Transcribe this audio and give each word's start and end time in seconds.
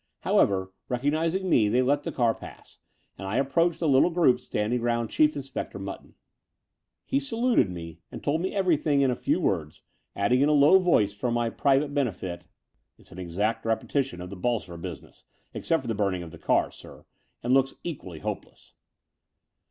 However, 0.21 0.73
recog 0.89 1.11
nizing 1.11 1.43
me, 1.43 1.69
they 1.69 1.83
let 1.83 2.01
the 2.01 2.11
car 2.11 2.33
pass; 2.33 2.79
and 3.19 3.27
I 3.27 3.37
approached 3.37 3.83
a 3.83 3.85
little 3.85 4.09
group 4.09 4.39
standing 4.39 4.81
round 4.81 5.11
Chief 5.11 5.35
Inspector 5.35 5.77
Mutton. 5.77 6.15
V 7.05 7.19
The 7.19 7.19
Brighton 7.19 7.19
Road 7.19 7.19
51 7.19 7.19
He 7.19 7.19
saluted 7.63 7.71
me 7.71 7.99
and 8.11 8.23
told 8.23 8.41
me 8.41 8.51
everything 8.51 9.01
in 9.01 9.11
a 9.11 9.15
few 9.15 9.39
words, 9.39 9.83
adding 10.15 10.41
in 10.41 10.49
a 10.49 10.53
low 10.53 10.79
voice, 10.79 11.13
for 11.13 11.29
my 11.29 11.51
private 11.51 11.93
benefit, 11.93 12.47
"It's 12.97 13.11
an 13.11 13.19
exact 13.19 13.63
repetition 13.63 14.21
of 14.21 14.31
the 14.31 14.35
Bolsover 14.35 14.77
business, 14.79 15.23
except 15.53 15.83
for 15.83 15.87
the 15.87 15.93
burning 15.93 16.23
of 16.23 16.31
the 16.31 16.39
car, 16.39 16.71
sir, 16.71 17.05
and 17.43 17.53
looks 17.53 17.75
equally 17.83 18.21
hopeless." 18.21 18.73